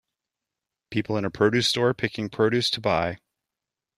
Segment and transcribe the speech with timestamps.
[0.89, 3.19] People in a produce store picking produce to buy